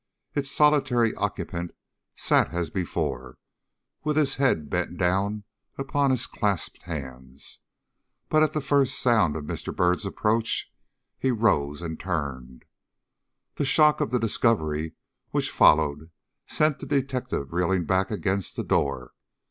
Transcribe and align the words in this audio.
Its 0.33 0.49
solitary 0.49 1.13
occupant 1.13 1.69
sat 2.15 2.51
as 2.55 2.71
before, 2.71 3.37
with 4.03 4.17
his 4.17 4.33
head 4.33 4.67
bent 4.67 4.97
down 4.97 5.43
upon 5.77 6.09
his 6.09 6.25
clasped 6.25 6.81
hands. 6.81 7.59
But 8.27 8.41
at 8.41 8.53
the 8.53 8.61
first 8.61 8.97
sound 8.97 9.35
of 9.35 9.43
Mr. 9.43 9.75
Byrd's 9.75 10.03
approach 10.07 10.73
he 11.19 11.29
rose 11.29 11.83
and 11.83 11.99
turned. 11.99 12.65
The 13.57 13.63
shock 13.63 14.01
of 14.01 14.09
the 14.09 14.17
discovery 14.17 14.93
which 15.29 15.51
followed 15.51 16.09
sent 16.47 16.79
the 16.79 16.87
detective 16.87 17.53
reeling 17.53 17.85
back 17.85 18.09
against 18.09 18.55
the 18.55 18.63
door. 18.63 19.11